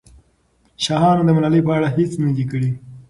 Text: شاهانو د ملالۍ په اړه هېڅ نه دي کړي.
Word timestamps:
شاهانو 0.85 1.25
د 1.27 1.29
ملالۍ 1.37 1.61
په 1.65 1.71
اړه 1.77 1.87
هېڅ 1.97 2.11
نه 2.25 2.31
دي 2.35 2.45
کړي. 2.51 2.71